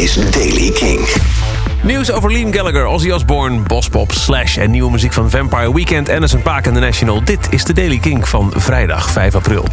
[0.00, 1.00] is Daily King.
[1.82, 4.56] Nieuws over Liam Gallagher, Ozzy Osbourne, Bospop, Slash...
[4.56, 7.24] en nieuwe muziek van Vampire Weekend, Anderson Paak en The National.
[7.24, 9.64] Dit is de Daily King van vrijdag 5 april.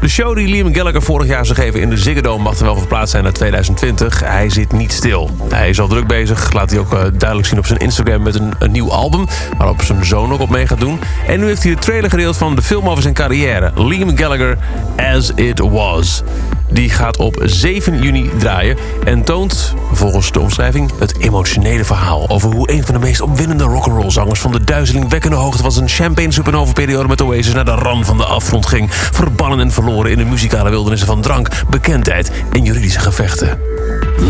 [0.00, 2.42] De show die Liam Gallagher vorig jaar zou geven in de Ziggo Dome...
[2.42, 4.20] mag er wel verplaatst zijn naar 2020.
[4.20, 5.30] Hij zit niet stil.
[5.48, 8.22] Hij is al druk bezig, laat hij ook uh, duidelijk zien op zijn Instagram...
[8.22, 9.26] met een, een, nieuw album,
[9.58, 11.00] waarop zijn zoon ook op mee gaat doen.
[11.26, 13.72] En nu heeft hij de trailer gedeeld van de film over zijn carrière.
[13.74, 14.58] Liam Gallagher,
[14.96, 16.22] As It Was.
[16.70, 20.90] Die gaat op 7 juni draaien en toont, volgens de omschrijving...
[20.98, 24.40] het emotionele verhaal over hoe een van de meest opwindende rock'n'roll zangers...
[24.40, 27.54] van de duizelingwekkende hoogte van zijn champagne supernova periode met Oasis...
[27.54, 30.10] naar de rand van de afgrond ging, verbannen en verloren...
[30.10, 33.58] in de muzikale wildernissen van drank, bekendheid en juridische gevechten.
[34.18, 34.28] Mm,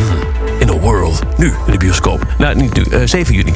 [0.58, 1.22] in the world.
[1.36, 2.26] Nu in de bioscoop.
[2.38, 3.52] Nou, niet nu, uh, 7 juni.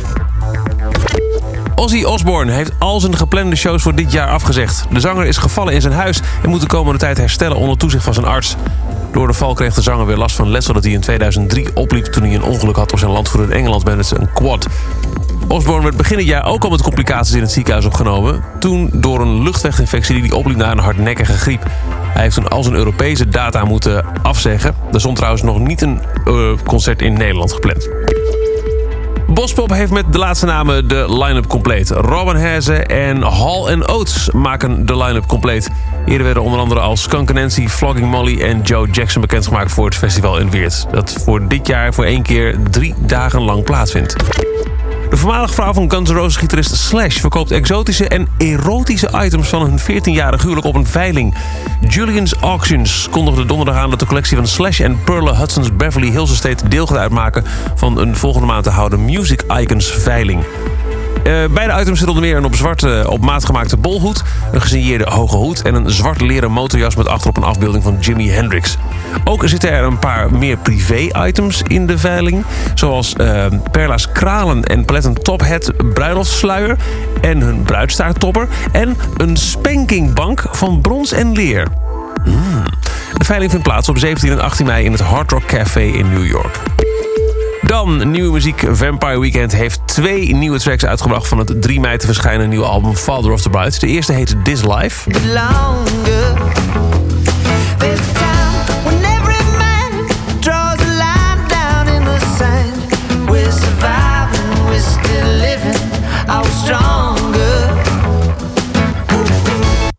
[1.80, 4.86] Ozzy Osbourne heeft al zijn geplande shows voor dit jaar afgezegd.
[4.90, 8.04] De zanger is gevallen in zijn huis en moet de komende tijd herstellen onder toezicht
[8.04, 8.56] van zijn arts.
[9.12, 12.04] Door de val kreeg de zanger weer last van letsel dat hij in 2003 opliep...
[12.04, 14.66] toen hij een ongeluk had op zijn landgoed in Engeland met een quad.
[15.48, 18.44] Osborne werd begin het jaar ook al met complicaties in het ziekenhuis opgenomen.
[18.59, 21.66] Toen door een luchtweginfectie die opliep naar een hardnekkige griep.
[22.02, 24.74] Hij heeft toen al zijn Europese data moeten afzeggen.
[24.92, 27.88] Er stond trouwens nog niet een uh, concert in Nederland gepland.
[29.32, 31.90] Bospop heeft met de laatste namen de line-up compleet.
[31.90, 35.70] Robin Haze en Hall Oates maken de line-up compleet.
[36.06, 39.95] Eerder werden onder andere als Skunk Nancy, Flogging Molly en Joe Jackson bekendgemaakt voor het
[39.95, 40.87] festival in Weert.
[40.92, 44.16] Dat voor dit jaar voor één keer drie dagen lang plaatsvindt.
[45.10, 49.62] De voormalige vrouw van Guns N' Roses gitarist Slash verkoopt exotische en erotische items van
[49.62, 51.34] hun 14-jarig huwelijk op een veiling.
[51.88, 56.30] Julian's Auctions kondigde donderdag aan dat de collectie van Slash en Perla Hudson's Beverly Hills
[56.30, 57.44] Estate deel gaat uitmaken
[57.74, 60.44] van een volgende maand te houden Music Icons veiling.
[61.26, 64.22] Uh, beide items zitten onder meer een op zwart uh, op maat gemaakte bolhoed...
[64.53, 66.97] een gesigneerde hoge hoed en een zwart leren motorjas...
[66.97, 68.76] met achterop een afbeelding van Jimi Hendrix.
[69.25, 72.44] Ook zitten er een paar meer privé-items in de veiling...
[72.75, 76.76] zoals uh, Perla's kralen en paletten tophead bruiloftssluier...
[77.20, 78.49] en hun bruidstaarttopper...
[78.72, 81.66] en een spankingbank van brons en leer.
[82.25, 82.62] Mm.
[83.19, 86.10] De veiling vindt plaats op 17 en 18 mei in het Hard Rock Café in
[86.12, 86.60] New York.
[87.70, 88.64] Dan nieuwe muziek.
[88.70, 91.28] Vampire Weekend heeft twee nieuwe tracks uitgebracht...
[91.28, 93.78] van het 3 mei te verschijnen nieuwe album Father of the Bride.
[93.78, 95.10] De eerste heet This Life.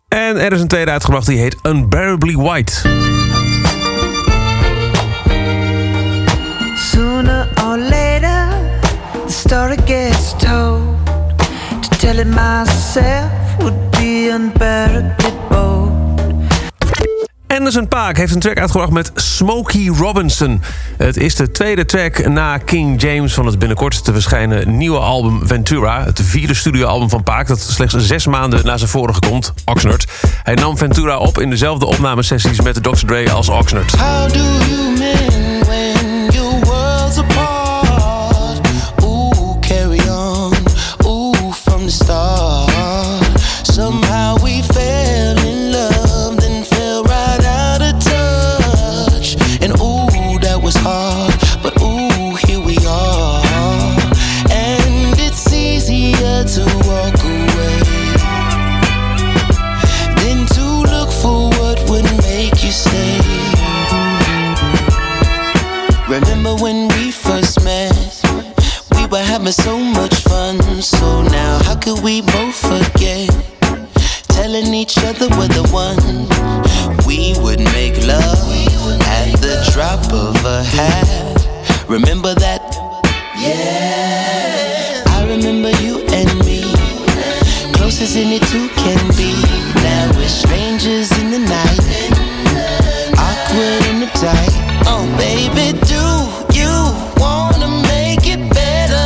[0.08, 2.82] En er is een tweede uitgebracht die heet Unbearably White.
[9.52, 10.82] Story gets told.
[11.82, 15.92] To tell it myself would be unbearably bold.
[17.48, 20.62] Anderson Paak heeft een track uitgebracht met Smokey Robinson.
[20.98, 25.48] Het is de tweede track na King James van het binnenkort te verschijnen nieuwe album
[25.48, 26.04] Ventura.
[26.04, 30.06] Het vierde studioalbum van Paak dat slechts zes maanden na zijn vorige komt, Oxnard.
[30.44, 33.06] Hij nam Ventura op in dezelfde opnamesessies met Dr.
[33.06, 33.92] Dre als Oxnard.
[33.92, 35.71] How do you mean
[62.72, 63.20] stay.
[66.08, 67.96] Remember when we first met?
[68.96, 70.60] We were having so much fun.
[70.82, 73.30] So now, how could we both forget?
[74.28, 76.28] Telling each other we're the one.
[77.06, 78.40] We would make love
[79.18, 81.88] at the drop of a hat.
[81.90, 82.62] Remember that?
[83.38, 85.04] Yeah.
[85.08, 86.01] I remember you.
[88.02, 89.32] Closest any two can be.
[89.76, 91.80] Now we're strangers in the night.
[93.14, 94.54] Awkward uptight.
[94.88, 96.26] Oh, baby, do
[96.60, 99.06] you wanna make it better?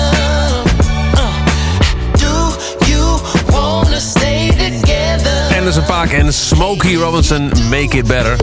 [1.13, 1.33] Uh,
[2.15, 2.55] do
[2.89, 3.19] you
[3.51, 5.83] wanna stay together?
[5.87, 8.35] Paak en Smokey Robinson, Make It Better.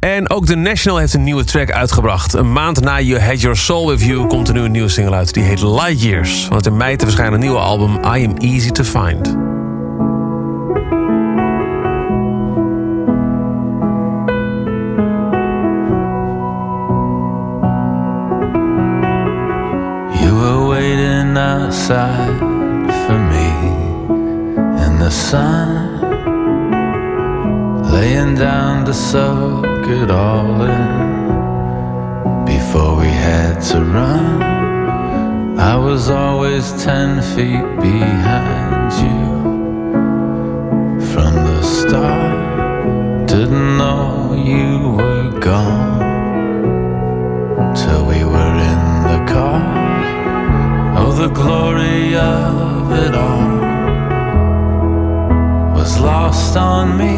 [0.00, 2.32] En ook The National heeft een nieuwe track uitgebracht.
[2.32, 5.14] Een maand na You Had Your Soul With You komt er nu een nieuwe single
[5.14, 5.34] uit.
[5.34, 6.44] Die heet Light Years.
[6.44, 9.45] Van het in mei te verschijnen nieuwe album I Am Easy To Find.
[21.36, 22.40] Outside
[23.06, 23.50] for me
[24.84, 26.00] in the sun,
[27.92, 34.42] laying down to soak it all in before we had to run.
[35.58, 39.26] I was always ten feet behind you
[41.12, 43.26] from the start.
[43.28, 45.96] Didn't know you were gone
[47.74, 48.05] till
[51.26, 53.58] the glory of it all
[55.74, 57.16] was lost on me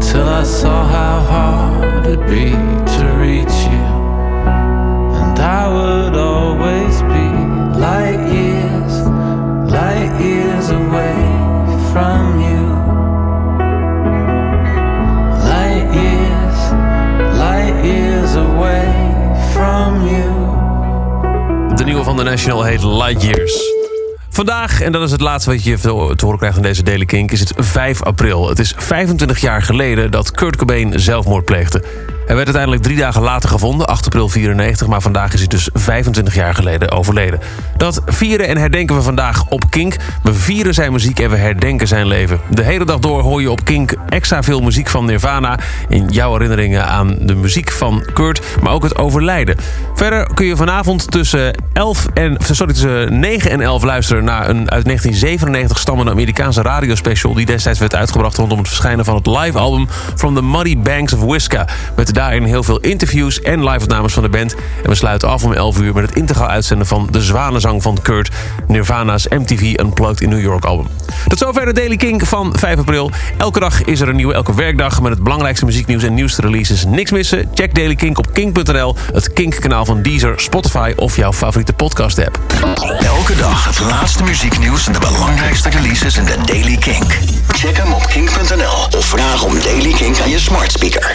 [0.00, 2.83] till I saw how hard it'd be
[21.84, 23.72] De nieuwe van de National heet Light Years.
[24.28, 27.30] Vandaag, en dat is het laatste wat je te horen krijgt in deze Daily Kink...
[27.30, 28.48] is het 5 april.
[28.48, 31.84] Het is 25 jaar geleden dat Kurt Cobain zelfmoord pleegde.
[32.26, 34.86] Hij werd uiteindelijk drie dagen later gevonden, 8 april 94...
[34.86, 37.40] maar vandaag is hij dus 25 jaar geleden overleden.
[37.76, 39.96] Dat vieren en herdenken we vandaag op Kink.
[40.22, 42.40] We vieren zijn muziek en we herdenken zijn leven.
[42.50, 45.58] De hele dag door hoor je op Kink extra veel muziek van Nirvana...
[45.88, 49.56] in jouw herinneringen aan de muziek van Kurt, maar ook het overlijden.
[49.94, 54.24] Verder kun je vanavond tussen, 11 en, sorry, tussen 9 en 11 luisteren...
[54.24, 57.34] naar een uit 1997 stammende Amerikaanse radiospecial...
[57.34, 59.88] die destijds werd uitgebracht rondom het verschijnen van het live-album...
[60.14, 61.66] From the Muddy Banks of Whiska...
[62.14, 64.54] daarin heel veel interviews en live-opnames van de band.
[64.82, 67.98] En we sluiten af om 11 uur met het integraal uitzenden van De Zwanenzang van
[68.02, 68.30] Kurt...
[68.66, 70.86] Nirvana's MTV Unplugged in New York album.
[71.28, 73.10] Tot zover de Daily Kink van 5 april.
[73.36, 75.00] Elke dag is er een nieuwe, elke werkdag...
[75.02, 76.84] met het belangrijkste muzieknieuws en nieuwste releases.
[76.84, 77.50] Niks missen?
[77.54, 78.96] Check Daily Kink op kink.nl...
[79.12, 82.38] het Kink-kanaal van Deezer, Spotify of jouw favoriete podcast-app.
[82.98, 87.18] Elke dag het laatste muzieknieuws en de belangrijkste releases in de Daily Kink.
[87.48, 91.12] Check hem op kink.nl of vraag om Daily Kink aan je smart speaker.